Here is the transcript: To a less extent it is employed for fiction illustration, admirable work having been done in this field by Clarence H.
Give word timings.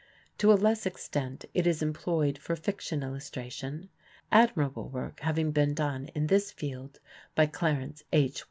To 0.39 0.51
a 0.51 0.55
less 0.57 0.87
extent 0.87 1.45
it 1.53 1.67
is 1.67 1.83
employed 1.83 2.39
for 2.39 2.55
fiction 2.55 3.03
illustration, 3.03 3.89
admirable 4.31 4.89
work 4.89 5.19
having 5.19 5.51
been 5.51 5.75
done 5.75 6.07
in 6.15 6.25
this 6.25 6.49
field 6.51 6.99
by 7.35 7.45
Clarence 7.45 8.01
H. 8.11 8.39